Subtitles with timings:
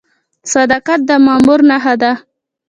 [0.53, 2.11] صداقت د مامور نښه ده؟